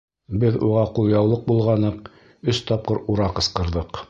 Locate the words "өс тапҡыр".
2.55-3.05